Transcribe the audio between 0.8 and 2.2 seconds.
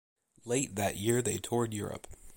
year they toured Europe.